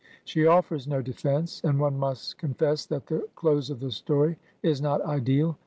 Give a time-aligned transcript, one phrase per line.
[0.25, 4.81] She offers no defence, and one must confess that the close of the story is
[4.81, 5.59] not ideal.